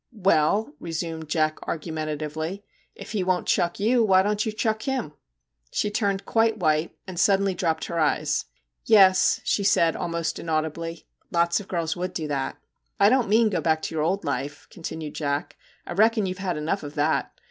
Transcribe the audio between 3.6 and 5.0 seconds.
you, why don't you" chuck"